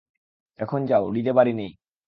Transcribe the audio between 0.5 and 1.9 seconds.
এখন যাও, হৃদে বাড়ি নেই।